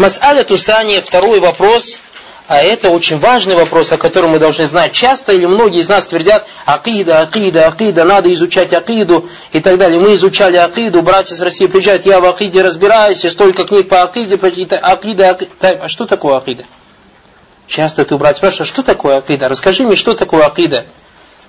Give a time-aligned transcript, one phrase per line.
[0.00, 2.00] Мас'аля Тусания, второй вопрос,
[2.48, 4.92] а это очень важный вопрос, о котором мы должны знать.
[4.92, 10.00] Часто или многие из нас твердят, акида, акида, акида, надо изучать акиду и так далее.
[10.00, 14.02] Мы изучали акиду, братья из России приезжают, я в акиде разбираюсь, и столько книг по
[14.02, 14.78] акиде, акида,
[15.28, 15.38] акида.
[15.60, 16.64] А что такое акида?
[17.66, 19.50] Часто ты брат спрашиваешь, что такое акида?
[19.50, 20.86] Расскажи мне, что такое акида?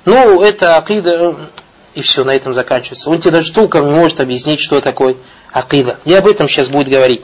[0.04, 1.52] Ну, это акида,
[1.94, 3.10] и все, на этом заканчивается.
[3.10, 5.16] Он тебе даже толком не может объяснить, что такое
[5.54, 6.00] акида.
[6.04, 7.22] Я об этом сейчас будет говорить.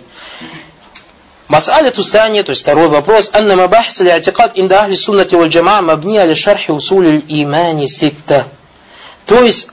[1.48, 5.82] Мас'аля Тусания, то есть второй вопрос, «Анна мабахис ли атикад инда ахли суннати валь джамаа
[5.82, 8.48] мабни али шархи усули имани ситта».
[9.26, 9.70] То есть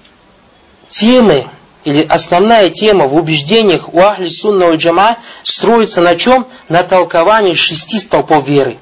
[0.88, 1.46] темы
[1.82, 6.46] или основная тема в убеждениях у ахли сунна валь джама строится на чем?
[6.68, 8.79] На толковании шести столпов веры.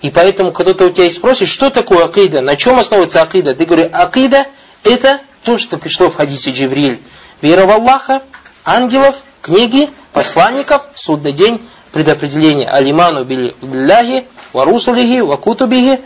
[0.00, 3.90] И поэтому, кто-то у тебя спросит, что такое акида, на чем основывается акида, ты говоришь,
[3.92, 4.46] акида
[4.84, 7.02] это то, что пришло в хадисе Джибриль.
[7.42, 8.22] Вера в Аллаха,
[8.64, 11.60] ангелов, книги, посланников, судный день,
[11.95, 15.99] предопределение алиману билляхи, ва русулихи, ва кутубихи,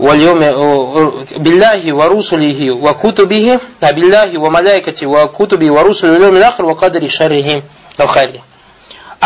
[0.00, 7.62] بالله ورسله وكتبه بالله وملائكته وكتبه ورسله واليوم الآخر وقدر شرهم
[8.00, 8.40] وخيره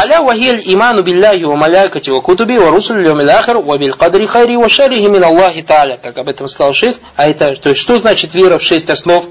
[0.02, 5.98] ألا وهي الإيمان بالله وملائكته وكتبه ورسله اليوم الآخر وبالقدر خيره وشره من الله تعالى
[6.02, 9.25] как об этом сказал шейх а это то есть что значит вера в шесть основ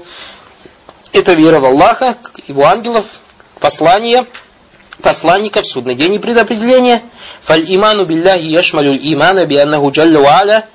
[1.12, 2.16] это вера в Аллаха
[2.48, 3.04] его ангелов
[5.01, 7.01] послания посланников, судный день и предопределение.
[7.41, 10.65] Фаль иману билляхи яшмалюль имана бианнаху джалля ва'аля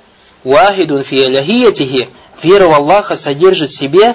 [0.44, 2.08] вахидун фи аляхиятихи.
[2.42, 4.14] Вера в Аллаха содержит в себе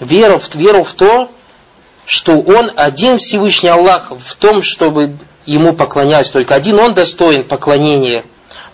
[0.00, 1.30] веру, веру в то,
[2.04, 6.30] что Он один Всевышний Аллах в том, чтобы Ему поклонялись.
[6.30, 8.24] Только один Он достоин поклонения.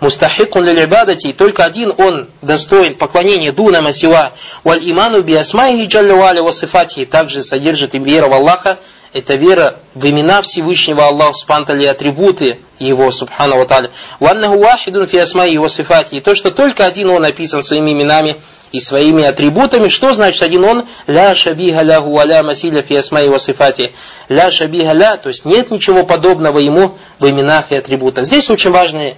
[0.02, 4.32] Мустахикун лилибадати, и только один Он достоин поклонения дуна масива.
[4.64, 7.04] Валь иману би асмайхи ва'аля васифати.
[7.04, 8.78] Также содержит им вера в Аллаха
[9.12, 13.90] это вера в имена Всевышнего Аллаха Субхану атрибуты Его Субхану Ва.
[14.18, 16.16] Ваннаху вахидун фи асмаи его сифати.
[16.16, 18.40] И то, что только один Он написан своими именами
[18.72, 19.86] и своими атрибутами.
[19.86, 20.88] Что значит один Он?
[21.06, 23.92] Ля шабиха ляху аля масиля фи асмаи его сифати.
[24.28, 28.24] Ля шабиха ля, то есть нет ничего подобного Ему в именах и атрибутах.
[28.24, 29.16] Здесь очень важный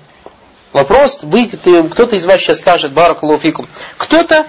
[0.75, 1.21] вопрос.
[1.23, 3.67] Вы, кто-то из вас сейчас скажет, баракалуфикум.
[3.97, 4.45] Кто-то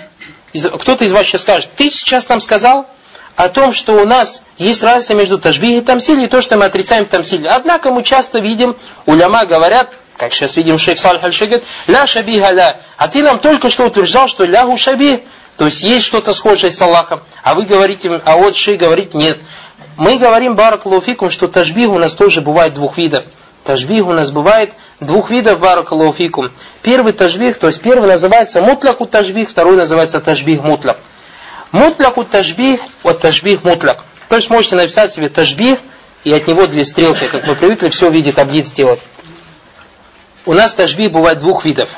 [0.80, 2.88] кто-то из вас сейчас скажет, ты сейчас нам сказал,
[3.36, 6.66] о том, что у нас есть разница между тажбих и тамсиль, и то, что мы
[6.66, 7.47] отрицаем тамсиль.
[7.47, 8.75] Однако мы часто видим,
[9.06, 12.80] уляма говорят, как сейчас видим шейх Салих аль ля шабиха ля.
[12.97, 15.24] А ты нам только что утверждал, что ляху шаби,
[15.58, 17.22] то есть есть что-то схожее с Аллахом.
[17.44, 19.40] А вы говорите, а вот шей говорит нет.
[19.97, 23.25] Мы говорим, баракалуфикум, что тажбих у нас тоже бывает двух видов.
[23.66, 26.52] Тажбих у нас бывает двух видов баракалуфикум.
[26.84, 31.00] Первый тажбих, то есть первый называется мутляку тажбих, второй называется тажбих мутляк.
[31.72, 34.03] Мутляку тажбих, вот тажбих мутляк.
[34.30, 35.80] То есть можете написать себе тажбих,
[36.24, 38.72] и от него две стрелки, как мы привыкли все в виде таблиц.
[40.46, 41.90] У нас тажбих бывает двух видов.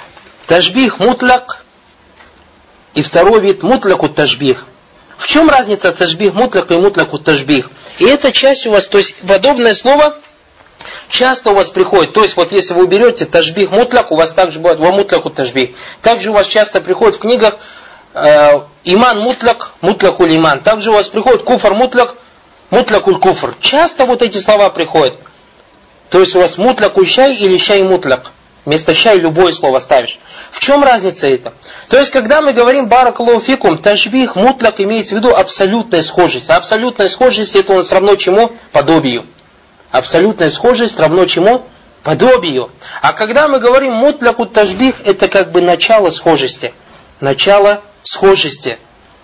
[0.47, 1.65] Тажбих мутляк
[2.93, 4.65] и второй вид мутляку тажбих.
[5.17, 7.69] В чем разница тажбих мутляк и мутляку тажбих?
[7.99, 10.17] И эта часть у вас, то есть подобное слово
[11.09, 12.13] часто у вас приходит.
[12.13, 15.71] То есть вот если вы уберете тажбих мутляк, у вас также бывает во мутляку тажбих.
[16.01, 17.57] Также у вас часто приходит в книгах
[18.13, 20.61] э, иман мутляк, мутлякуль иман.
[20.61, 22.15] Также у вас приходит куфр мутляк,
[22.69, 23.55] мутлякуль куфр.
[23.59, 25.15] Часто вот эти слова приходят.
[26.09, 28.31] То есть у вас мутлякуль щай или щай мутляк.
[28.67, 30.19] Вместо щай любое слово ставишь.
[30.51, 31.53] В чем разница это?
[31.87, 36.49] То есть, когда мы говорим баракалуфикум, тажбих, мутляк имеется в виду абсолютная схожесть.
[36.49, 38.51] А абсолютная схожесть это у нас равно чему?
[38.73, 39.25] Подобию.
[39.91, 41.65] Абсолютная схожесть равно чему?
[42.03, 42.71] Подобию.
[43.01, 46.73] А когда мы говорим мутляку тажбих, это как бы начало схожести.
[47.19, 48.79] Начало схожести.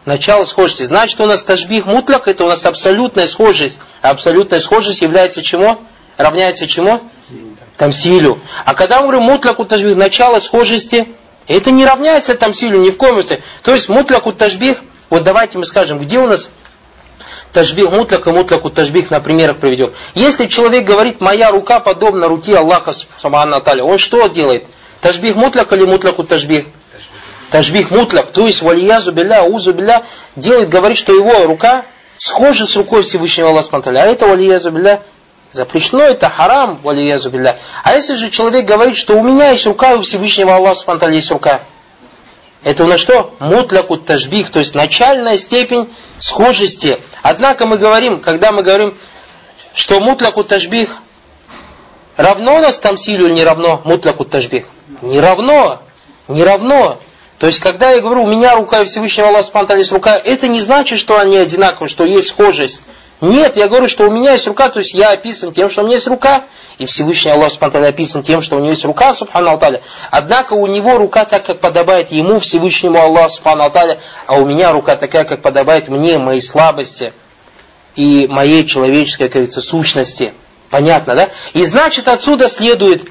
[0.06, 0.84] Начало схожести.
[0.84, 3.80] Значит, у нас тажбих мутляк, это у нас абсолютная схожесть.
[4.02, 5.80] А абсолютная схожесть является чему?
[6.18, 7.02] Равняется чему?
[7.78, 8.40] Тамсилю.
[8.66, 11.08] А когда мы говорим мутляку тажбих, начало схожести,
[11.48, 13.44] это не равняется тамсилю ни в коем случае.
[13.64, 14.78] То есть мутляку тажбих,
[15.10, 16.50] вот давайте мы скажем, где у нас
[17.54, 19.94] тажбих мутляк и мутляку тажбих на примерах приведем.
[20.16, 22.94] Если человек говорит, моя рука подобна руке Аллаха,
[23.24, 24.66] он что делает?
[25.02, 26.66] Тажбих мутляк или мутляку тажбих?
[27.54, 30.02] тажбих мутляк, то есть валиязу билля, узу билля,
[30.36, 31.86] делает, говорит, что его рука
[32.18, 33.96] схожа с рукой Всевышнего Аллаха Субтитры.
[33.98, 35.04] А это валиязу билля
[35.52, 37.56] запрещено, это харам, валиязу билля.
[37.84, 41.14] А если же человек говорит, что у меня есть рука, и у Всевышнего Аллаха Субтитры
[41.14, 41.60] есть рука,
[42.64, 43.36] это у нас что?
[43.40, 46.98] Мутляку тажбих, то есть начальная степень схожести.
[47.22, 48.96] Однако мы говорим, когда мы говорим,
[49.74, 50.98] что мутляку тажбих
[52.16, 54.68] равно у нас тамсилю или не равно мутляку тажбих?
[55.02, 55.82] Не равно,
[56.28, 57.00] не равно.
[57.38, 60.62] То есть, когда я говорю, у меня рука и Всевышнего Аллаха Субтитры рука, это не
[60.62, 62.82] значит, что они одинаковые, что есть схожесть.
[63.24, 65.86] Нет, я говорю, что у меня есть рука, то есть я описан тем, что у
[65.86, 66.44] меня есть рука,
[66.78, 69.82] и Всевышний Аллах Субхану описан тем, что у него есть рука, Субхану Алталя.
[70.12, 74.74] Однако у него рука так, как подобает ему, Всевышнему Аллаху Субхану Алталя, а у меня
[74.74, 77.14] рука такая, как подобает мне, моей слабости
[77.96, 80.34] и моей человеческой, как говорится, сущности.
[80.70, 81.30] Понятно, да?
[81.54, 83.08] И значит, отсюда следует,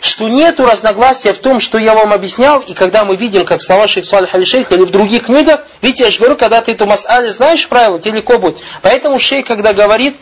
[0.00, 3.86] что нету разногласия в том, что я вам объяснял, и когда мы видим, как слова
[3.86, 7.68] Шейх Салих или в других книгах, видите, я же говорю, когда ты эту мас'али знаешь
[7.68, 8.56] правила, тебе легко будет.
[8.82, 10.16] Поэтому шейх, когда говорит,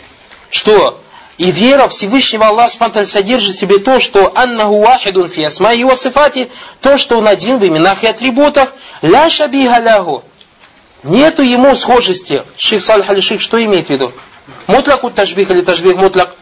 [0.50, 1.00] что
[1.36, 5.94] и вера Всевышнего Аллаха Субтитры содержит в себе то, что аннаху вахидун фи асма его
[5.94, 8.72] сифати, то, что он один в именах и атрибутах,
[9.02, 10.24] ля шабиха лягу.
[11.04, 12.42] Нету ему схожести.
[12.56, 14.12] Шейх Салих аль что имеет в виду?
[14.66, 16.34] Мутлаку тажбих или тажбих мутлак?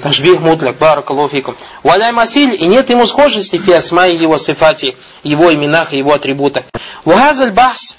[0.00, 1.56] Ташбих мутлак, баракаллаху фикум.
[1.82, 6.64] Валя масиль, и нет ему схожести фи асмай его сифати, его именах и его атрибутах.
[7.04, 7.96] Вахазаль бахс,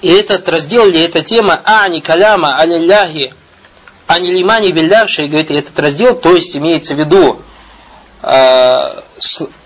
[0.00, 3.34] и этот раздел или эта тема, ани каляма алилляхи,
[4.06, 7.40] ани лимани билляхши, говорит, этот раздел, то есть имеется в виду
[8.22, 9.00] э,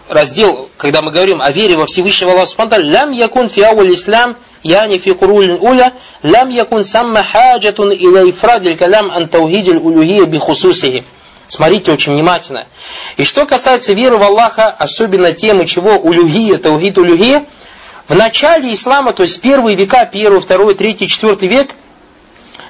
[0.08, 4.36] раздел, когда мы говорим о вере во Всевышнего Аллаха Субхану лям якун фи аул ислам,
[4.63, 10.37] яни фи курулин уля, лям якун самма хаджатун иля ифрадиль калям ан таухидиль улюхия би
[10.37, 11.03] хусусихи.
[11.47, 12.67] Смотрите очень внимательно.
[13.17, 17.45] И что касается веры в Аллаха, особенно темы чего улюхия, таухид улюхия,
[18.07, 21.71] в начале ислама, то есть первые века, первый, второй, третий, четвертый век,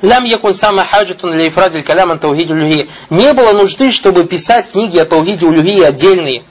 [0.01, 2.87] лям якун сама хаджатун ля ифрадиль калям ан таухид улюхия.
[3.09, 6.43] Не было нужды, чтобы писать книги о таухиде улюхии отдельные.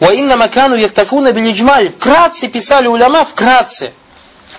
[0.00, 3.92] وَإِنَّ مَكَانُ يَكْتَفُونَ بِالْإِجْمَالِ Вкратце писали уляма, вкратце.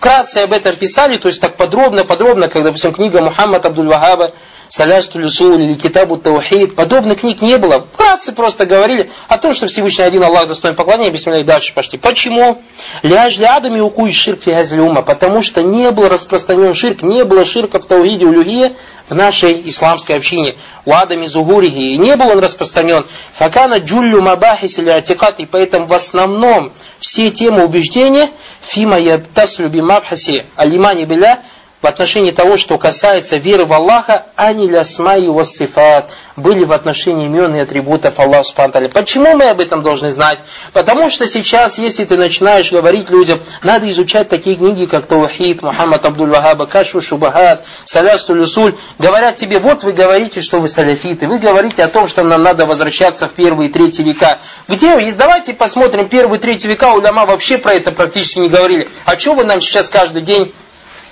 [0.03, 4.33] Вкратце об этом писали, то есть так подробно-подробно, как, допустим, книга Мухаммад Абдуль Вахаба,
[4.69, 6.75] Салясту Люсул или Китабу Таухид.
[6.75, 7.87] Подобных книг не было.
[7.93, 12.01] Вкратце просто говорили о том, что Всевышний один Аллах достоин поклонения, бисмилля и дальше пошли.
[12.01, 12.61] Почему?
[13.05, 15.03] Ляжли адами укуй ширк фигазлюма.
[15.03, 18.73] Потому что не был распространен ширк, не было ширка в Таухиде Улюхия
[19.09, 20.55] в нашей исламской общине.
[20.85, 21.95] У Адами Зугурихи.
[21.95, 23.05] И не был он распространен.
[23.35, 25.39] Факана джуллю мабахис или атикат.
[25.39, 28.31] И поэтому в основном все темы убеждения
[28.63, 30.31] فيما يتصل بمبحث
[30.61, 31.39] الإيمان بالله
[31.83, 37.27] в отношении того, что касается веры в Аллаха, ани лясма и вассифат, были в отношении
[37.27, 38.89] имен и атрибутов Аллаха Субтитры.
[38.89, 40.39] Почему мы об этом должны знать?
[40.73, 46.05] Потому что сейчас, если ты начинаешь говорить людям, надо изучать такие книги, как Таухид, Мухаммад
[46.05, 51.39] Абдуль Вахаба, Кашу Шубахат, Салясту Люсуль, говорят тебе, вот вы говорите, что вы саляфиты, вы
[51.39, 54.39] говорите о том, что нам надо возвращаться в первые и третьи века.
[54.69, 55.17] Где есть?
[55.17, 58.89] Давайте посмотрим, первые и третьи века уляма вообще про это практически не говорили.
[59.05, 60.55] А что вы нам сейчас каждый день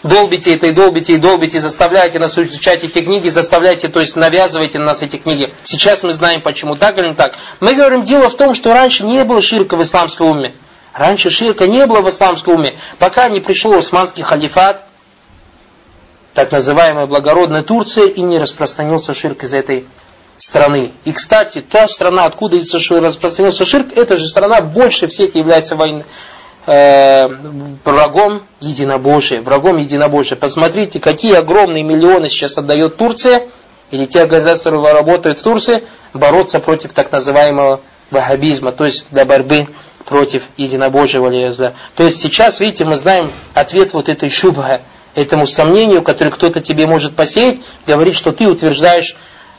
[0.03, 4.79] долбите это и долбите и долбите, заставляете нас изучать эти книги, заставляете, то есть навязываете
[4.79, 5.53] на нас эти книги.
[5.65, 7.35] Сейчас мы знаем почему или не так.
[7.61, 10.55] Мы говорим, дело в том, что раньше не было ширка в исламском уме.
[10.93, 12.75] Раньше ширка не было в исламском уме.
[12.99, 14.85] Пока не пришел османский халифат,
[16.35, 19.87] так называемая благородная Турция, и не распространился ширк из этой
[20.39, 20.93] страны.
[21.05, 26.05] И, кстати, та страна, откуда распространился ширк, эта же страна больше всех является войной
[26.71, 27.29] э,
[27.85, 30.39] врагом единобожия, врагом единобожия.
[30.39, 33.43] Посмотрите, какие огромные миллионы сейчас отдает Турция,
[33.91, 35.83] или те организации, которые работают в Турции,
[36.15, 37.81] бороться против так называемого
[38.13, 39.67] ваххабизма, то есть для борьбы
[40.05, 41.75] против единобожия.
[41.97, 44.83] То есть сейчас, видите, мы знаем ответ вот этой шубха,
[45.17, 49.17] этому сомнению, которое кто-то тебе может посеять, говорит, что ты утверждаешь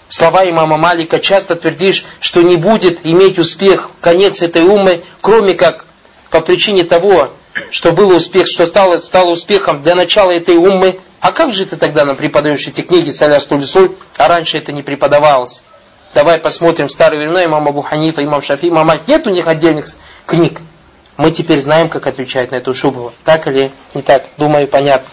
[0.07, 5.85] слова имама Малика, часто твердишь, что не будет иметь успех конец этой умы, кроме как
[6.31, 7.29] по причине того,
[7.69, 10.99] что был успех, что стало, стало успехом для начала этой уммы.
[11.19, 14.81] А как же ты тогда нам преподаешь эти книги Саля Стулисуль, а раньше это не
[14.81, 15.61] преподавалось?
[16.15, 19.01] Давай посмотрим старые времена, имам Абу Ханифа, имам Шафи, имам Маль.
[19.07, 19.85] Нет у них отдельных
[20.25, 20.59] книг.
[21.17, 23.13] Мы теперь знаем, как отвечать на эту шубу.
[23.23, 24.25] Так или не так?
[24.37, 25.07] Думаю, понятно.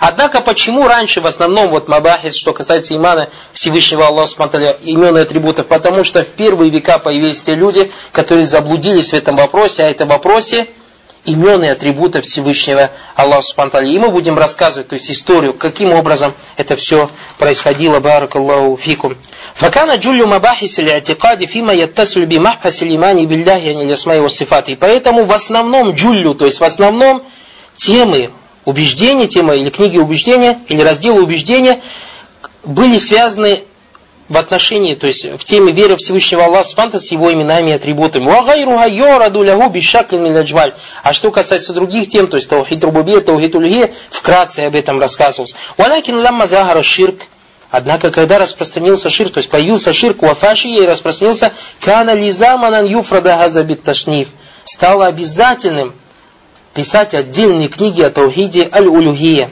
[0.00, 5.20] Однако, почему раньше в основном вот Мабахис, что касается имана Всевышнего Аллаха Субтитры, имен и
[5.20, 5.66] атрибутов?
[5.66, 10.04] Потому что в первые века появились те люди, которые заблудились в этом вопросе, а это
[10.04, 10.68] вопросе
[11.24, 13.90] имен и атрибутов Всевышнего Аллаха Субтитры.
[13.90, 19.16] И мы будем рассказывать, то есть историю, каким образом это все происходило, барак Аллаху фикум.
[19.54, 24.20] Факана джулю мабахис или атикади фима яттасуль би махпас имани билляхи ани лясмай
[24.66, 27.22] И поэтому в основном джулю, то есть в основном
[27.76, 28.30] темы
[28.64, 31.80] убеждения, тема или книги убеждения, или разделы убеждения
[32.64, 33.64] были связаны
[34.28, 38.30] в отношении, то есть в теме веры Всевышнего Аллаха Субхану с его именами и атрибутами.
[41.02, 44.98] А что касается других тем, то есть Таухид Рубубия, Таухид Ульхия, вкратце об этом
[46.82, 47.22] ширк.
[47.70, 53.36] Однако, когда распространился ширк, то есть появился ширк у Афаши и распространился, кана лизаманан юфрада
[53.36, 54.28] газабит ташниф.
[54.64, 55.94] Стало обязательным
[56.73, 59.49] писать отдельные книги о Таухиде Аль-Улюхия.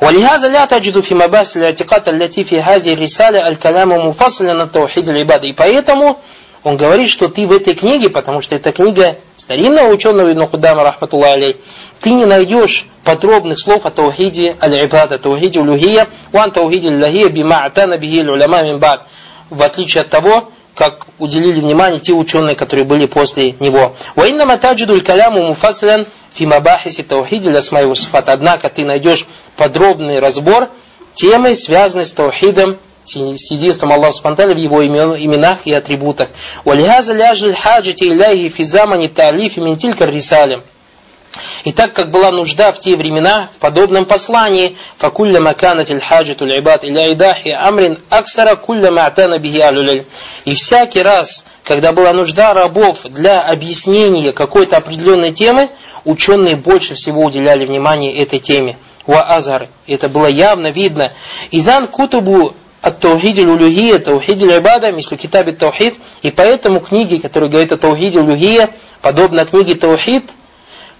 [0.00, 5.48] ولهذا لا تجد في مباحث الاعتقاد التي في هذه الرسالة الكلام مفصلا عن توحيد العبادة.
[5.48, 6.20] И поэтому
[6.62, 10.84] он говорит, что ты в этой книге, потому что это книга старинного ученого Ибн Кудама,
[10.84, 11.56] рахматуллах алей,
[12.00, 17.96] ты не найдешь подробных слов о таухиде аль-ибада, таухиде улюхия, ван таухиде аль-лахия бима атана
[17.96, 19.02] бихи уляма мимбад.
[19.50, 23.94] В отличие от того, как уделили внимание те ученые, которые были после него.
[24.16, 28.28] وإنما تجد الكلام مفصلا في مباحث التوحيد الأسماء والصفات.
[28.28, 30.68] Однако ты найдешь подробный разбор
[31.14, 36.28] темы, связанной с таухидом, с единством Аллаха Субтитры в его именах и атрибутах.
[36.64, 40.62] وَلِهَذَا لَأَجْلِ الْحَاجَةِ إِلَيْهِ فِي زَمَنِ التَّعْلِيفِ مِنْ تِلْكَ الرِّسَالِ
[41.64, 46.84] и так как была нужда в те времена в подобном послании, فَكُلَّ مَكَانَتِ الْحَاجَةُ الْعِبَادِ
[46.84, 50.04] إِلَى إِدَاحِ أَمْرٍ أَكْسَرَ كُلَّ مَعْتَنَ بِهِ أَهْلُ
[50.44, 55.68] И всякий раз, когда была нужда рабов для объяснения какой-то определенной темы,
[56.04, 58.76] ученые больше всего уделяли внимание этой теме.
[59.06, 59.68] Ва азар.
[59.86, 61.12] Это было явно видно.
[61.50, 65.94] Изан кутубу от таухиди улюхия, таухиди ибада, мислю китаби таухид.
[66.22, 70.30] И поэтому книги, которые говорят о таухиди улюхия, подобно книге таухид,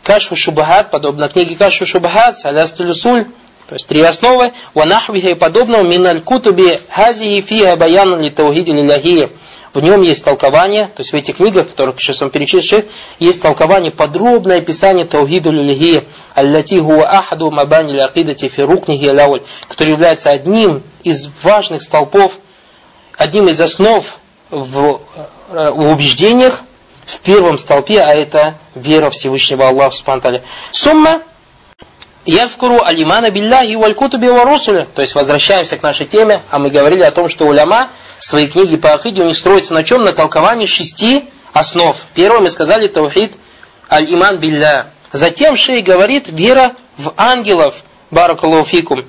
[0.04, 3.26] Кашфу Шубахат, подобно книге Кашфу Шубахат, Салястуль Усуль,
[3.68, 8.72] то есть три основы, ванахвиха и подобного, миналь кутуби хази и фиха баяну ли таухиди
[8.72, 9.30] лиляхия.
[9.74, 12.84] В нем есть толкование, то есть в этих книгах, которых сейчас вам перечислил,
[13.18, 16.04] есть толкование, подробное описание таухиду лилихи,
[16.36, 22.38] аллати хуа ахаду мабани лакидати фи рукнихи лауль, который является одним из важных столпов,
[23.18, 24.20] одним из основ
[24.52, 25.02] в,
[25.50, 26.62] э, в убеждениях,
[27.06, 30.42] в первом столпе, а это вера Всевышнего Аллаха Субхану
[30.72, 31.22] Сумма
[32.26, 34.88] Явкуру алимана билляхи валь кутуби ва русуля.
[34.96, 38.78] То есть возвращаемся к нашей теме, а мы говорили о том, что уляма свои книги
[38.78, 40.04] по акиде у них строятся на чем?
[40.04, 41.98] На толковании шести основ.
[42.14, 43.34] Первое мы сказали таухид
[43.92, 44.88] аль-иман билля.
[45.12, 47.84] Затем шей говорит вера в ангелов.
[48.10, 49.04] Баракалуфикум.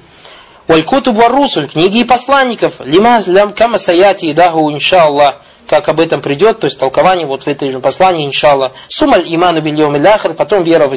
[0.67, 1.69] Валь кутуб ва русуль.
[1.69, 2.81] Книги и посланников.
[2.81, 7.47] Лима лям кама саяти идаху иншаллах как об этом придет, то есть толкование вот в
[7.47, 8.73] этой же послании, иншаллах.
[8.89, 10.97] Сумаль иману биль йомил потом вера в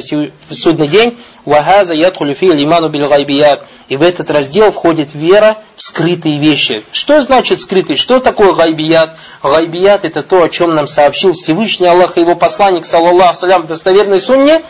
[0.54, 3.64] судный день, вахаза ядхулю фи иману биль гайбият.
[3.88, 6.82] И в этот раздел входит вера в скрытые вещи.
[6.92, 7.96] Что значит скрытые?
[7.96, 9.16] Что такое гайбият?
[9.42, 13.66] Гайбият это то, о чем нам сообщил Всевышний Аллах и его посланник, саллаллаху салям, в
[13.66, 14.62] достоверной сунне,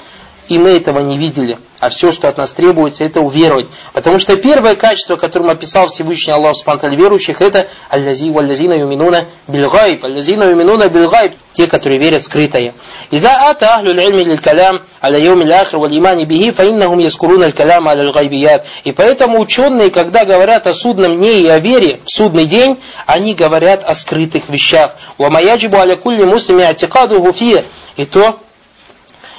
[0.49, 1.59] и мы этого не видели.
[1.81, 3.67] А все, что от нас требуется, это уверовать.
[3.93, 10.05] Потому что первое качество, которым описал Всевышний Аллах Субтитры верующих, это «Аллази валлазина юминуна бильгайб».
[10.05, 12.75] «Аллазина юминуна бильгайб» те, которые верят скрытое.
[13.12, 17.52] «Иза ата ахлю л'ильми лил калям аля йоми л'ахр валь имани бихи, фаиннахум яскуруна аль
[17.52, 18.67] калям аля гайбият».
[18.83, 22.76] И поэтому ученые, когда говорят о судном дне и о вере в судный день,
[23.07, 24.97] они говорят о скрытых вещах.
[25.17, 27.62] «Вамаяджибу аля кулли муслими атикадуху фи».
[27.97, 28.38] И то,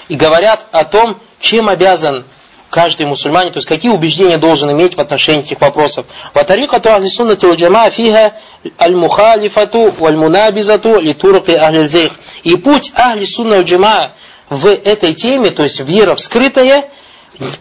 [0.09, 2.25] и говорят о том, чем обязан
[2.69, 6.05] каждый мусульманин, то есть какие убеждения должен иметь в отношении этих вопросов.
[6.33, 8.33] Ватарикату ахли суннати валь джамаа фиха
[8.79, 12.11] аль-мухалифату валь-мунабизату литурки ахли
[12.43, 14.11] И путь ахли сунна
[14.49, 16.85] в этой теме, то есть вера вскрытая,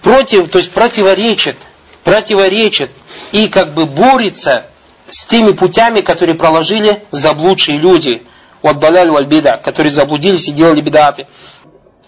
[0.02, 1.56] против, то есть противоречит,
[2.02, 2.90] противоречит
[3.32, 4.66] и как бы борется
[5.10, 8.22] с теми путями, которые проложили заблудшие люди,
[8.62, 11.26] вот даляль валь бида, которые заблудились и делали бедаты.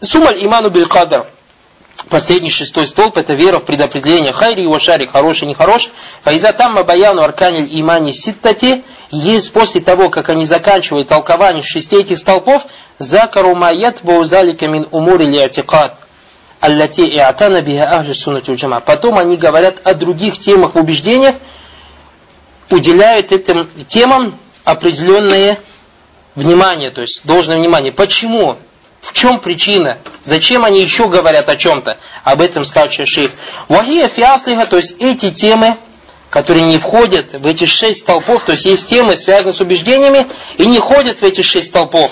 [0.03, 1.27] Сумаль иману биль кадр.
[2.09, 5.91] Последний шестой столб это вера в предопределение хайри и шари, хороший, нехорош.
[6.23, 8.83] Фаиза тамма баяну арканиль имани ситтати.
[9.11, 12.65] Есть после того, как они заканчивают толкование шести этих столпов,
[12.99, 15.95] закару маят баузалика мин умури ли атикад.
[16.61, 18.81] Аллати и атана биха ахли суннати джама.
[18.81, 21.35] Потом они говорят о других темах в убеждениях,
[22.71, 25.59] уделяют этим темам определенное
[26.35, 27.93] внимание, то есть должное внимание.
[27.93, 28.57] Почему?
[29.01, 29.99] В чем причина?
[30.25, 31.99] Зачем они еще говорят о чем-то?
[32.25, 33.31] Об этом сказал шейх.
[33.69, 35.77] Вахия фиаслиха, то есть эти темы,
[36.29, 40.27] которые не входят в эти шесть толпов, то есть есть темы, связанные с убеждениями,
[40.59, 42.11] и не ходят в эти шесть толпов.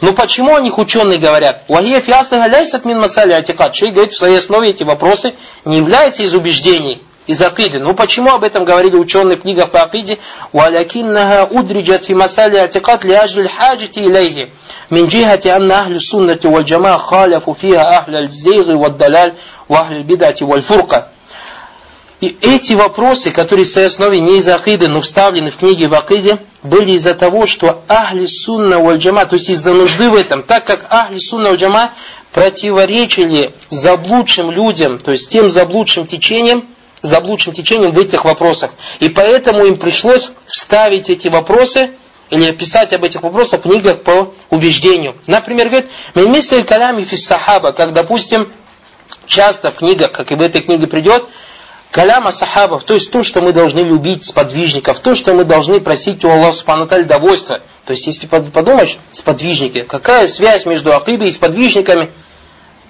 [0.00, 1.64] Но почему о них ученые говорят?
[1.66, 3.74] Вахия фиаслиха ляйсат мин масали атикат.
[3.74, 7.78] Шейх говорит, в своей основе эти вопросы не являются из убеждений из Акиды.
[7.78, 10.18] Ну почему об этом говорили ученые в книгах по Акиде?
[10.52, 14.50] «Валякиннаха удриджат фи атикат ляжль хаджити илейхи».
[14.91, 19.33] من جهة أن أهل السنة والجماعة خالفوا فيها أهل الزيغ والدلال
[19.69, 21.07] وأهل البدعة والفرقة.
[22.23, 25.93] И эти вопросы, которые в своей основе не из акиды, но вставлены в книги в
[25.93, 30.41] акиде, были из-за того, что ахли сунна валь джама, то есть из-за нужды в этом,
[30.41, 31.91] так как ахли сунна валь джама
[32.31, 36.65] противоречили заблудшим людям, то есть тем заблудшим течениям,
[37.01, 38.71] заблудшим течением в этих вопросах.
[39.01, 41.91] И поэтому им пришлось вставить эти вопросы
[42.30, 45.14] или писать об этих вопросах в книгах по убеждению.
[45.26, 48.50] Например, говорит, «Мимислиль калями фис сахаба», как, допустим,
[49.26, 51.24] часто в книгах, как и в этой книге придет,
[51.90, 56.24] каляма сахабов, то есть то, что мы должны любить сподвижников, то, что мы должны просить
[56.24, 57.60] у Аллаха Субхану довольства.
[57.84, 62.10] То есть, если подумаешь, сподвижники, какая связь между акидой и сподвижниками?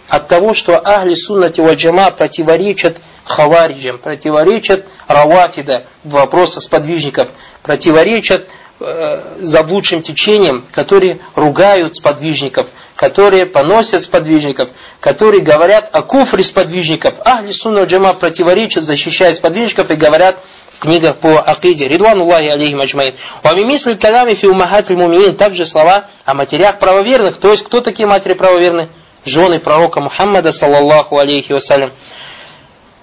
[0.09, 1.77] От того, что ахли суннати валь
[2.13, 7.29] противоречат хавариджам, противоречат равафида в вопросах сподвижников,
[7.63, 8.49] противоречат
[8.81, 14.69] заблудшим течениям, которые ругают сподвижников, которые поносят сподвижников,
[15.01, 17.15] которые говорят о куфре сподвижников.
[17.25, 20.39] Ахли сунна джама противоречат, защищая сподвижников и говорят
[20.71, 21.89] в книгах по акиде.
[21.89, 23.15] Ридван Аллахи алейхим аджмаин.
[23.43, 25.37] Уамимисли калями фи умахатль мумиин.
[25.37, 27.39] Также слова о матерях правоверных.
[27.39, 28.89] То есть, кто такие матери правоверные?
[29.25, 31.91] Жены пророка Мухаммада, саллаллаху алейхи вассалям.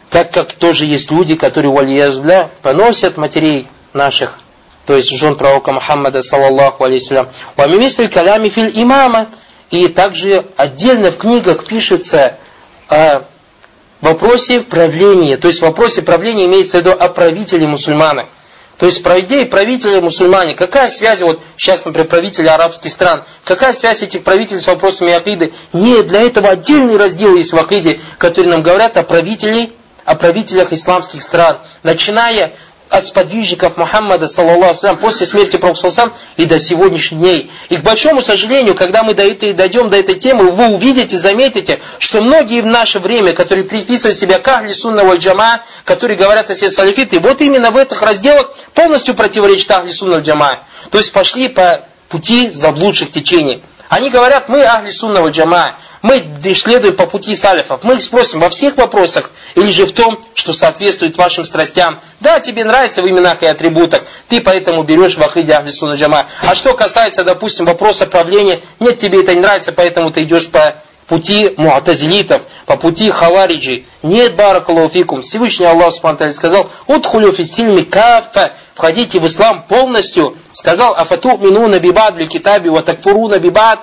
[0.09, 4.37] Так как тоже есть люди, которые, валиязбля, поносят матерей наших,
[4.85, 7.25] то есть жен пророка Мухаммада, саллаллаху алейхи
[7.57, 9.29] Уамимисли калями фил имама.
[9.71, 12.37] И также отдельно в книгах пишется
[12.87, 13.23] о
[13.99, 15.37] вопросе правления.
[15.37, 18.27] То есть в вопросе правления имеется в виду о правителе мусульмана.
[18.77, 23.71] То есть по идее правители мусульмане, какая связь, вот сейчас, например, правители арабских стран, какая
[23.71, 25.53] связь этих правителей с вопросами акиды?
[25.71, 29.73] Нет, для этого отдельный раздел есть в акиде, который нам говорят о правителей,
[30.03, 32.51] о правителях исламских стран, начиная
[32.97, 37.51] от сподвижников Мухаммада, саллаллаху после смерти Пророка и до сегодняшних дней.
[37.69, 42.61] И к большому сожалению, когда мы дойдем до этой темы, вы увидите, заметите, что многие
[42.61, 46.69] в наше время, которые приписывают себя к Ахли Сунна Валь Джама, которые говорят о себе
[46.69, 50.59] салифиты, вот именно в этих разделах полностью противоречат Ахли Сунна Валь Джама.
[50.89, 53.61] То есть пошли по пути заблудших течений.
[53.89, 55.73] Они говорят, мы Ахли Сунна Валь Джама.
[56.05, 57.83] Мы следуем по пути салифов.
[57.83, 61.99] Мы их спросим во всех вопросах, или же в том, что соответствует вашим страстям.
[62.19, 66.27] Да, тебе нравится в именах и атрибутах, ты поэтому берешь в Ахриде Ахли Сунна Джама.
[66.43, 70.75] А что касается, допустим, вопроса правления, нет, тебе это не нравится, поэтому ты идешь по
[71.07, 73.85] пути муатазилитов, по пути хавариджи.
[74.03, 75.23] Нет баракалуфикум.
[75.23, 78.53] Всевышний Аллах Субхану сказал, «Удхулю фиссильми кафа».
[78.75, 80.37] Входите в ислам полностью.
[80.53, 83.79] Сказал, «Афату мину набибад китаби, ва такфуру набибад».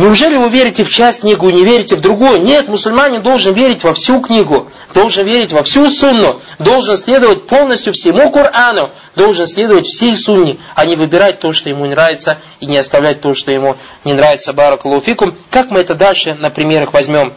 [0.00, 2.40] Неужели вы верите в часть книгу и не верите в другую?
[2.40, 7.92] Нет, мусульманин должен верить во всю книгу, должен верить во всю сунну, должен следовать полностью
[7.92, 12.78] всему Корану, должен следовать всей сунне, а не выбирать то, что ему нравится, и не
[12.78, 14.54] оставлять то, что ему не нравится.
[14.54, 15.36] Баракалуфикум.
[15.50, 17.34] Как мы это дальше на примерах возьмем?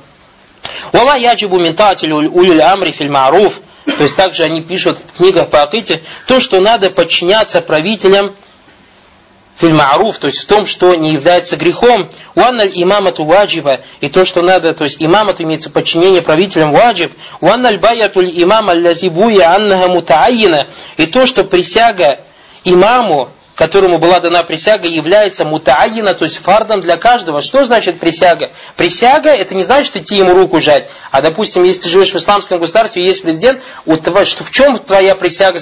[0.94, 3.12] Вала яджибу ментателю улюль амри филь.
[3.12, 8.34] То есть также они пишут в книгах по аките, то, что надо подчиняться правителям
[9.56, 12.10] фильмаруф, то есть в том, что не является грехом.
[12.36, 17.14] Уанналь имамату ваджиба, и то, что надо, то есть имамату имеется подчинение правителям ваджиб.
[17.42, 20.66] Уанналь баятуль имама лязибуя аннага мутаайина,
[20.98, 22.20] и то, что присяга
[22.64, 27.42] имаму, которому была дана присяга, является мутаайина, то есть фардом для каждого.
[27.42, 28.52] Что значит присяга?
[28.76, 30.90] Присяга это не значит идти ему руку жать.
[31.12, 35.60] А допустим, если ты живешь в исламском государстве, есть президент, в чем твоя присяга?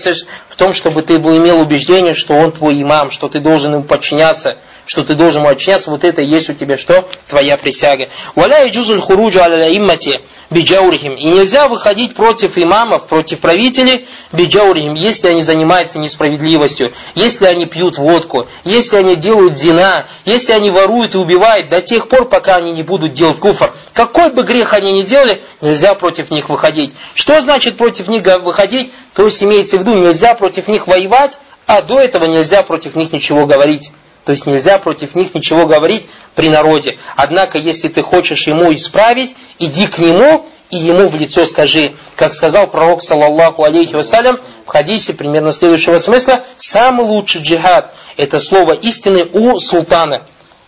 [0.48, 4.58] В том, чтобы ты имел убеждение, что он твой имам, что ты должен ему подчиняться
[4.86, 7.08] что ты должен ему отчиняться, вот это и есть у тебя что?
[7.28, 8.10] Твоя присяга.
[8.36, 11.16] Валя и джузуль хуруджу аля иммати биджаурихим.
[11.16, 17.81] И нельзя выходить против имамов, против правителей биджаурихим, если они занимаются несправедливостью, если они пьют
[17.98, 22.72] водку, если они делают зина, если они воруют и убивают до тех пор, пока они
[22.72, 23.74] не будут делать куфр.
[23.94, 26.94] Какой бы грех они ни делали, нельзя против них выходить.
[27.16, 28.92] Что значит против них выходить?
[29.14, 33.12] То есть имеется в виду, нельзя против них воевать, а до этого нельзя против них
[33.12, 33.92] ничего говорить.
[34.26, 36.98] То есть нельзя против них ничего говорить при народе.
[37.16, 41.92] Однако, если ты хочешь ему исправить, иди к нему и ему в лицо скажи.
[42.16, 48.40] Как сказал пророк, саллаллаху алейхи вассалям, в хадисе примерно следующего смысла, самый лучший джихад– это
[48.40, 50.22] слово истины у султана.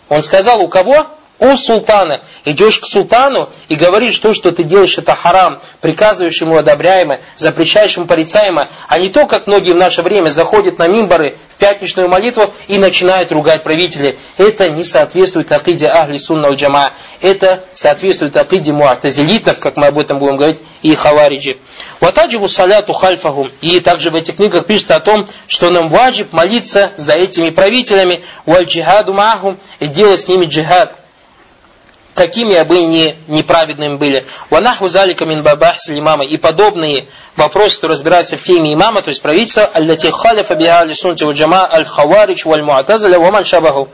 [0.09, 1.07] Он сказал, у кого?
[1.39, 2.21] У султана.
[2.45, 7.97] Идешь к султану и говоришь, то, что ты делаешь, это харам, приказываешь ему одобряемо, запрещаешь
[7.97, 12.07] ему порицаемо, а не то, как многие в наше время заходят на мимбары в пятничную
[12.07, 14.17] молитву и начинают ругать правителей.
[14.37, 16.93] Это не соответствует акиде Ахли Сунна Джама.
[17.21, 21.57] Это соответствует акиде муатазилитов, как мы об этом будем говорить, и хавариджи.
[21.99, 23.49] Ватаджибу саляту хальфахум.
[23.61, 28.21] И также в этих книгах пишется о том, что нам ваджиб молиться за этими правителями,
[28.45, 30.95] валь джихаду махум, и делать с ними джихад
[32.15, 34.23] какими бы они неправедными были.
[34.49, 36.25] Ванаху залика мин бабахс имама.
[36.25, 41.23] И подобные вопросы, которые разбираются в теме имама, то есть правительства, аллати халифа биха лисунти
[41.31, 43.89] джама аль хаварич валь муатазаля ваман шабаху.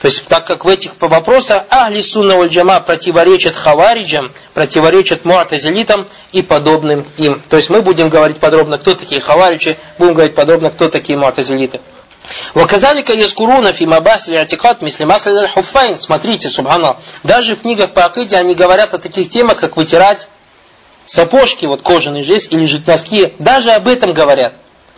[0.00, 6.06] То есть, так как в этих вопросах ахли сунна валь джама противоречат хавариджам, противоречат муатазилитам
[6.32, 7.40] и подобным им.
[7.48, 11.80] То есть, мы будем говорить подробно, кто такие хавариджи, будем говорить подробно, кто такие муатазилиты.
[12.54, 15.98] Ваказалика яскуруна фи мабасли атикат мисли масли хуфайн.
[15.98, 16.96] Смотрите, субхана.
[17.22, 20.28] Даже в книгах по акиде они говорят о таких темах, как вытирать
[21.06, 24.52] сапожки вот кожаные же или же носки, даже об этом говорят.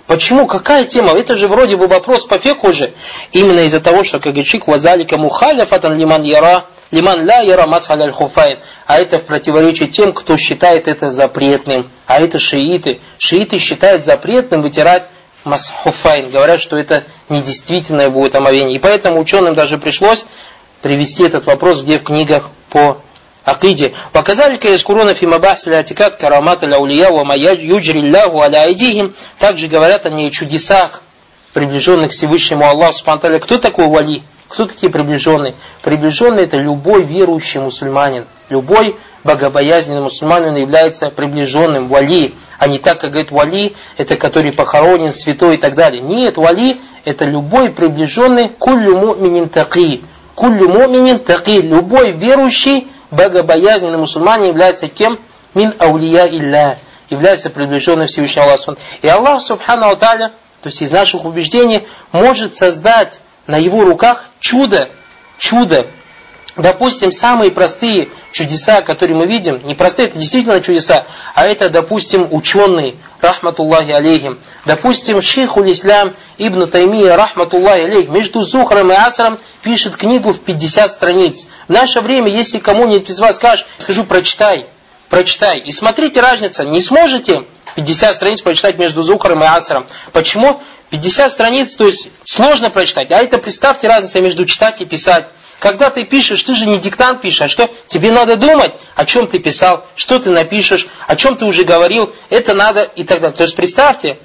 [0.06, 0.46] Почему?
[0.46, 1.16] Какая тема?
[1.16, 2.92] Это же вроде бы вопрос по феку же.
[3.30, 8.12] Именно из-за того, что, как говорит вазалика мухаляфатан лиман яра, лиман ла яра масхаля аль
[8.12, 8.58] хуфайн.
[8.86, 11.88] А это в противоречии тем, кто считает это запретным.
[12.06, 12.98] А это шииты.
[13.18, 15.04] Шииты считают запретным вытирать
[15.44, 16.30] масхуфайн.
[16.30, 18.76] Говорят, что это недействительное будет омовение.
[18.76, 20.26] И поэтому ученым даже пришлось
[20.82, 22.98] привести этот вопрос, где в книгах по
[23.44, 23.92] акиде.
[24.12, 29.14] Ваказалика яскуруна фи мабахс атикат карамат ма юджри Аллаху аля айдихим.
[29.38, 31.02] Также говорят они о чудесах,
[31.52, 33.38] приближенных к Всевышнему Аллаху Субтитры.
[33.40, 34.22] Кто такой вали?
[34.48, 35.54] Кто такие приближенные?
[35.82, 38.26] Приближенный это любой верующий мусульманин.
[38.48, 42.34] Любой богобоязненный мусульманин является приближенным вали.
[42.60, 46.02] А не так, как говорит вали, это который похоронен, святой и так далее.
[46.02, 50.04] Нет, вали это любой приближенный куллю му'минин таки.
[50.34, 51.62] Куллю му'минин таки.
[51.62, 55.18] Любой верующий богобоязненный мусульманин является кем?
[55.54, 56.78] Мин аулия илля.
[57.08, 58.76] Является приближенным Всевышнего Аллаха.
[59.00, 60.28] И Аллах, субхану Аталя,
[60.60, 64.90] то есть из наших убеждений, может создать на его руках чудо,
[65.38, 65.86] чудо,
[66.56, 72.28] допустим, самые простые чудеса, которые мы видим, не простые, это действительно чудеса, а это, допустим,
[72.30, 79.96] ученые, рахматуллахи алейхим, допустим, шейхуль ислам ибн Таймия, рахматуллахи алейхим, между Зухром и Асром пишет
[79.96, 81.46] книгу в 50 страниц.
[81.68, 84.66] В наше время, если кому-нибудь из вас скажет, скажу, прочитай,
[85.10, 85.58] прочитай.
[85.58, 87.44] И смотрите разница, не сможете
[87.76, 89.86] 50 страниц прочитать между Зухром и Асром.
[90.12, 90.62] Почему?
[90.90, 93.12] 50 страниц, то есть сложно прочитать.
[93.12, 95.26] А это представьте разницу между читать и писать.
[95.58, 97.68] Когда ты пишешь, ты же не диктант пишешь, а что?
[97.86, 102.10] Тебе надо думать, о чем ты писал, что ты напишешь, о чем ты уже говорил,
[102.30, 103.36] это надо и так далее.
[103.36, 104.16] То есть представьте,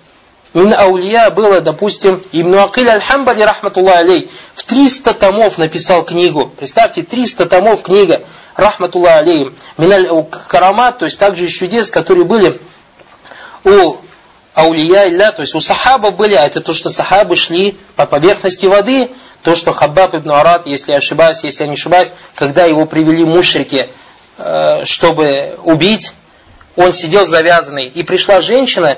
[0.53, 6.49] Мин Аулия было, допустим, Ибн Акиль Аль-Хамбали, рахматуллах алей, в 300 томов написал книгу.
[6.57, 8.21] Представьте, 300 томов книга,
[8.55, 9.51] рахматуллах алей.
[9.77, 10.07] Миналь
[10.47, 12.59] Карамат, то есть также чудес, которые были
[13.63, 13.97] у
[14.53, 18.65] аулия илля, то есть у сахабов были, а это то, что сахабы шли по поверхности
[18.65, 19.09] воды,
[19.41, 23.23] то, что Хаббаб ибн Арат, если я ошибаюсь, если я не ошибаюсь, когда его привели
[23.25, 23.89] мушрики,
[24.37, 26.13] э, чтобы убить,
[26.75, 28.97] он сидел завязанный, и пришла женщина,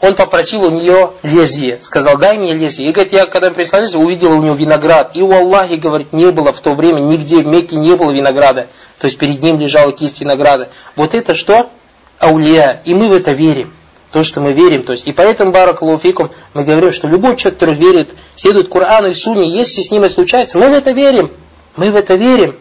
[0.00, 2.90] он попросил у нее лезвие, сказал, дай мне лезвие.
[2.90, 5.10] И говорит, я когда прислал лезвие, увидел у него виноград.
[5.14, 8.68] И у Аллахи, говорит, не было в то время, нигде в Мекке не было винограда.
[8.98, 10.70] То есть перед ним лежала кисть винограда.
[10.94, 11.70] Вот это что?
[12.18, 12.80] Аулия.
[12.84, 13.72] И мы в это верим
[14.12, 14.82] то, что мы верим.
[14.84, 19.14] То есть, и поэтому, баракалуфикум, мы говорим, что любой человек, который верит, следует Корану и
[19.14, 21.30] Суне, если с ним это случается, мы в это верим.
[21.76, 22.56] Мы в это верим.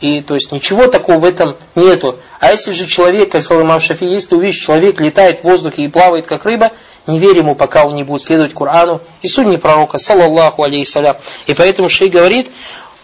[0.00, 2.18] И то есть ничего такого в этом нету.
[2.38, 5.88] А если же человек, как сказал имам Шафи, если увидишь, человек летает в воздухе и
[5.88, 6.70] плавает как рыба,
[7.06, 11.16] не верь ему, пока он не будет следовать Корану и судне пророка, саллаллаху алейхиссалям.
[11.46, 12.48] И поэтому шей говорит,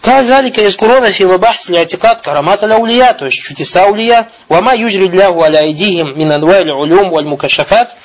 [0.01, 5.69] Казалика из Курона филабахс лиатикат карамата лаулия, то есть чудеса улия, вама южри дляху аля
[5.71, 7.95] идихим минанвай улюм валь мукашафат,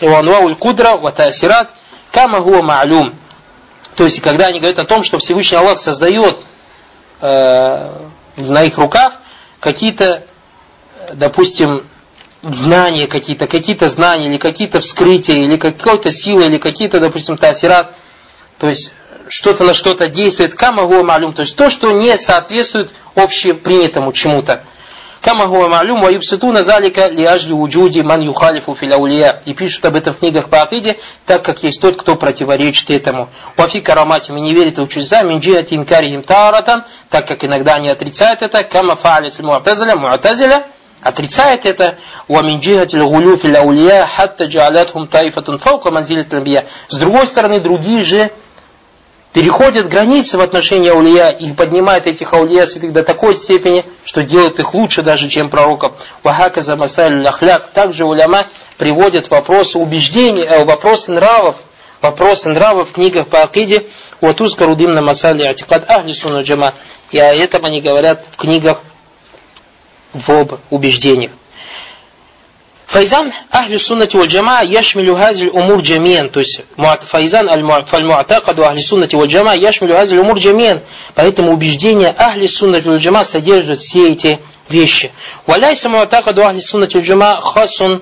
[0.00, 1.68] ванва уль кудра ватасират,
[2.12, 3.14] кама маалюм.
[3.94, 6.38] То есть, когда они говорят о том, что Всевышний Аллах создает
[7.20, 9.14] э, на их руках
[9.60, 10.24] какие-то,
[11.12, 11.84] допустим,
[12.42, 17.92] знания какие-то, какие-то знания, или какие-то вскрытия, или какой-то силы, или какие-то, допустим, тасират,
[18.58, 18.92] то есть
[19.28, 24.64] что-то на что-то действует, кама гуа малюм, то есть то, что не соответствует общепринятому чему-то.
[25.20, 29.42] Кама хуа ма'люм ва юбситуна залика ли ажли уджуди ман юхалифу фил аулия.
[29.44, 33.28] И пишут об этом в книгах по Акиде, так как есть тот, кто противоречит этому.
[33.56, 38.42] Вафи караматим и не верит в чудеса, минджиати инкарихим тааратан, так как иногда они отрицают
[38.42, 40.64] это, кама фаалит муатазаля, муатазаля,
[41.02, 41.98] отрицает это.
[46.88, 48.30] С другой стороны, другие же
[49.32, 54.58] переходят границы в отношении аулия и поднимают этих аулия святых до такой степени, что делают
[54.58, 55.92] их лучше даже, чем пророков.
[56.22, 57.68] Вахака за лахляк.
[57.68, 61.56] Также уляма приводят вопросы убеждений, э, вопросы нравов,
[62.00, 63.84] вопросы нравов в книгах по акиде.
[64.20, 66.12] Вот ускарудим на масали атикад ахли
[66.42, 66.74] джама.
[67.10, 68.80] И о этом они говорят в книгах
[70.12, 71.32] в об убеждениях.
[72.87, 76.29] Файзан ахли суннати валь джама яшмилю хазиль умур джамиен.
[76.29, 76.61] То есть
[77.01, 77.47] файзан
[77.85, 80.81] фальмуатакаду ахли суннати валь джама яшмилю хазиль умур джамиен.
[81.15, 84.39] Поэтому убеждение ахли суннати валь джама содержит все эти
[84.69, 85.11] вещи.
[85.47, 88.01] Валяйса муатакаду ахли суннати валь джама хасун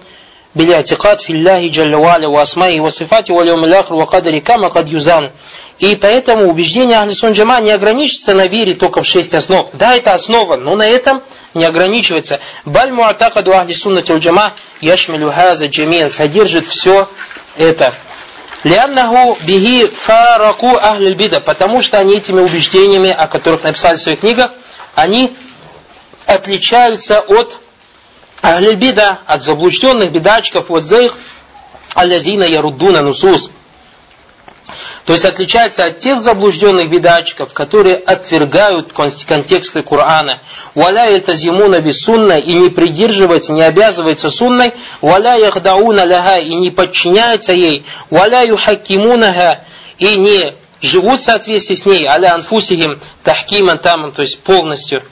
[0.55, 5.31] بالاعتقاد في الله جل وعلا واسمائه وصفاته واليوم الاخر وقدره كما قد يزان
[5.78, 9.68] и поэтому убеждение Ахли Сун Джама не ограничится на вере только в шесть основ.
[9.74, 11.22] Да, это основа, но на этом
[11.54, 12.40] не ограничивается.
[12.64, 17.08] Баль муатакаду Ахли Суннати Джама яшмилю хаза джамин содержит все
[17.56, 17.94] это.
[18.64, 24.20] Лианнаху биги фараку ахлиль бида, потому что они этими убеждениями, о которых написали в своих
[24.20, 24.50] книгах,
[24.94, 25.32] они
[26.26, 27.60] отличаются от
[28.42, 31.14] Ахлильбида от заблужденных бедачков воззейх
[31.94, 33.50] алязина яруддуна нусус.
[35.06, 40.40] То есть отличается от тех заблужденных бедачков, которые отвергают контексты Корана.
[40.74, 44.72] Валя ильтазимуна бисунна и не придерживается, не обязывается сунной.
[45.00, 47.86] Валя яхдауна ляха и не подчиняется ей.
[48.10, 49.60] Валя юхакимунаха
[49.98, 52.04] и не живут в соответствии с ней.
[52.06, 55.04] Аля анфусихим тахкиман таман, то есть полностью.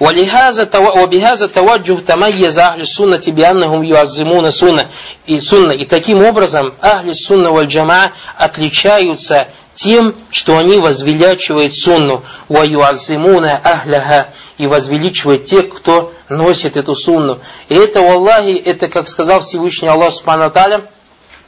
[0.00, 4.86] وبهذا توجه تميز أهل السنة بأنهم يعظمون سنة
[5.26, 5.72] и сунна.
[5.72, 14.28] И таким образом ахли сунна валь джама отличаются тем, что они возвеличивают сунну, ваюазимуна ахляха,
[14.58, 17.38] и возвеличивают тех, кто носит эту сунну.
[17.68, 20.52] И это, Аллахи, это, как сказал Всевышний Аллах Субхану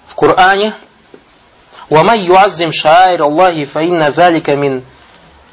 [0.06, 0.74] в Коране,
[1.90, 4.82] وَمَنْ يُعَزِّمْ شَعَائِرَ اللَّهِ فَإِنَّ ذَلِكَ مِنْ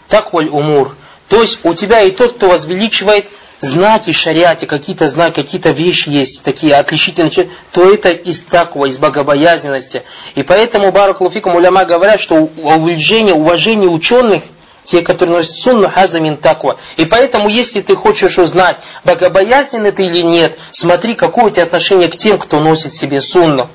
[0.09, 0.95] تَقْوَى الْأُمُورِ
[1.28, 3.26] то есть у тебя и тот, кто возвеличивает
[3.60, 10.04] знаки шариате, какие-то знаки, какие-то вещи есть, такие отличительные, то это из такого, из богобоязненности.
[10.34, 14.42] И поэтому Баракулуфикум уляма говорят, что уважение, уважение ученых,
[14.84, 16.76] те, которые носят сунну, хазамин таква.
[16.98, 22.08] И поэтому, если ты хочешь узнать, богобоязненный ты или нет, смотри, какое у тебя отношение
[22.08, 23.68] к тем, кто носит себе сунну.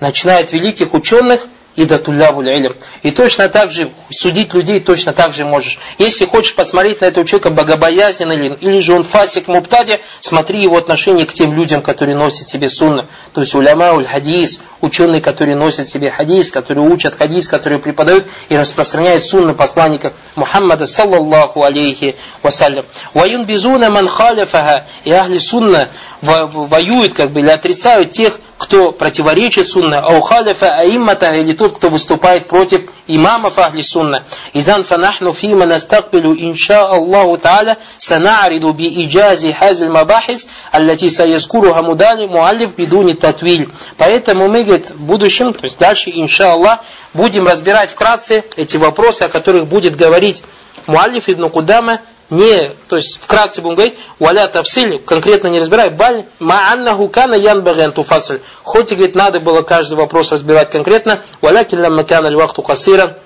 [0.00, 1.46] Начиная от великих ученых,
[1.76, 2.74] и датуллявуль илм.
[3.02, 5.78] И точно так же судить людей точно так же можешь.
[5.98, 10.76] Если хочешь посмотреть на этого человека богобоязненно или, или же он фасик муптади, смотри его
[10.76, 13.06] отношение к тем людям, которые носят себе сунну.
[13.32, 18.26] То есть уляма, уль хадис, ученые, которые носят себе хадис, которые учат хадис, которые преподают
[18.48, 22.84] и распространяют сунны посланника Мухаммада саллаллаху алейхи вассалям.
[23.14, 25.88] Ваюн безуна ман халифаха и ахли сунна
[26.22, 32.48] воюют как бы или отрицают тех, кто противоречит сунна, аухалифа аиммата или тот, кто выступает
[32.48, 34.22] против имамов ахли сунна.
[34.54, 42.26] Изан фанахну фима настакбилу инша Аллаху та'аля сана'риду би иджази хазиль мабахис, аллати саязкуруха мудали
[42.26, 43.68] муаллиф бидуни татвиль.
[43.98, 46.80] Поэтому мы, говорит, в будущем, то есть дальше, инша Аллах,
[47.14, 50.42] будем разбирать вкратце эти вопросы, о которых будет говорить
[50.86, 56.24] Муаллиф ибн Кудама не, то есть вкратце будем говорить, валя тавсиль, конкретно не разбирай, баль
[56.40, 58.40] ма'аннаху кана ян баген туфасль.
[58.64, 63.16] Хоть и, говорит, надо было каждый вопрос разбирать конкретно, валя килля макана львахту касира,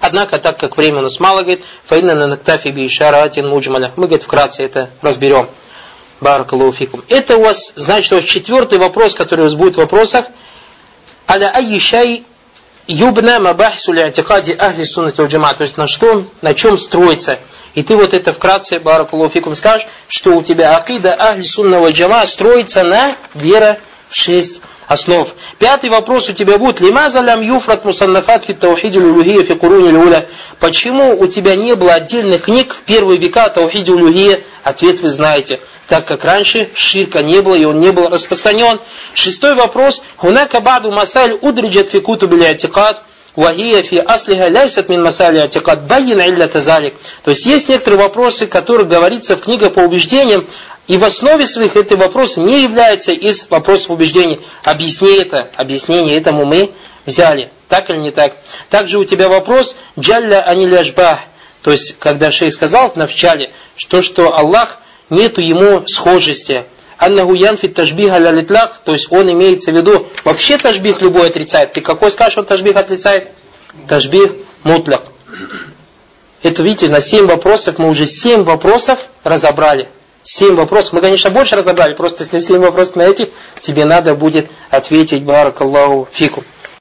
[0.00, 3.92] Однако, так как времени у нас мало, говорит, фаинна на нактафи би ишаратин муджмаля.
[3.96, 5.48] Мы, говорит, вкратце это разберем.
[6.20, 7.02] Баракалуфикум.
[7.08, 10.26] Это у вас, значит, у вас четвертый вопрос, который у вас будет в вопросах.
[11.28, 12.24] Аля айишай
[12.86, 15.54] юбна мабахису ли атикади ахли суннати джама.
[15.54, 17.38] То есть на что, на чем строится
[17.76, 22.82] и ты вот это вкратце, баракулуфикум, скажешь, что у тебя акида ахли сунного джама строится
[22.82, 25.28] на вера в шесть основ.
[25.58, 26.80] Пятый вопрос у тебя будет.
[26.80, 30.26] Лима залям юфрат мусаннафат фи таухиди лулухия фи куруни люля.
[30.58, 34.40] Почему у тебя не было отдельных книг в первые века таухиди лулухия?
[34.66, 38.80] Ответ вы знаете, так как раньше ширка не было и он не был распространен.
[39.14, 40.02] Шестой вопрос.
[40.16, 43.00] Хунака баду масаль удриджат фи кутубили атикат.
[43.36, 46.94] Вахия фи аслиха ляйсат мин масали атикат байин илля тазалик.
[47.22, 50.44] То есть есть некоторые вопросы, которые говорится в книгах по убеждениям,
[50.88, 54.40] и в основе своих эти вопрос не является из вопросов убеждений.
[54.64, 56.72] Объясни это, объяснение этому мы
[57.04, 57.52] взяли.
[57.68, 58.32] Так или не так?
[58.68, 61.20] Также у тебя вопрос «Джалля аниляшбах»
[61.66, 64.78] То есть, когда шейх сказал в начале, что, что Аллах
[65.10, 66.64] нету ему схожести.
[66.96, 71.72] Аннаху янфит тажбих алялитлак, то есть он имеется в виду, вообще тажбих любой отрицает.
[71.72, 73.32] Ты какой скажешь, он тажбих отрицает?
[73.88, 75.06] Тажбих мутляк.
[76.44, 79.88] Это, видите, на 7 вопросов мы уже 7 вопросов разобрали.
[80.22, 80.92] 7 вопросов.
[80.92, 85.60] Мы, конечно, больше разобрали, просто если 7 вопросов на этих, тебе надо будет ответить Барак
[85.62, 86.44] Аллаху фику.